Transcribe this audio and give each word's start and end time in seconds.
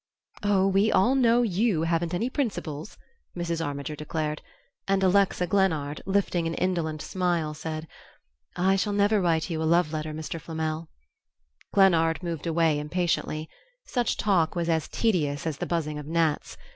"Oh, 0.41 0.67
we 0.67 0.91
all 0.91 1.13
know 1.13 1.43
you 1.43 1.83
haven't 1.83 2.15
any 2.15 2.27
principles," 2.27 2.97
Mrs. 3.37 3.63
Armiger 3.63 3.95
declared; 3.95 4.41
and 4.87 5.03
Alexa 5.03 5.45
Glennard, 5.45 6.01
lifting 6.07 6.47
an 6.47 6.55
indolent 6.55 7.03
smile, 7.03 7.53
said: 7.53 7.87
"I 8.55 8.77
shall 8.77 8.93
never 8.93 9.21
write 9.21 9.51
you 9.51 9.61
a 9.61 9.65
love 9.65 9.93
letter, 9.93 10.11
Mr. 10.11 10.41
Flamel." 10.41 10.89
Glennard 11.71 12.23
moved 12.23 12.47
away 12.47 12.79
impatiently. 12.79 13.47
Such 13.85 14.17
talk 14.17 14.55
was 14.55 14.69
as 14.69 14.87
tedious 14.87 15.45
as 15.45 15.57
the 15.57 15.67
buzzing 15.67 15.99
of 15.99 16.07
gnats. 16.07 16.57